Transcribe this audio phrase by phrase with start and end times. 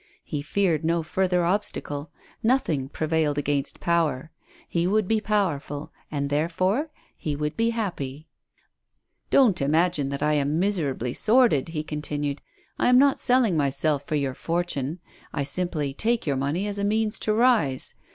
[0.23, 2.09] He feared no further obstacle;
[2.41, 4.31] nothing prevailed against power.
[4.73, 6.89] lie would be powerful, and therefore
[7.19, 8.27] he would be happy."
[9.37, 12.39] Don't imagine that I am miserably sordid," he con tinued.
[12.79, 14.97] am not selling myself for your fortune;
[15.33, 17.93] I simply take your money as a means to rise.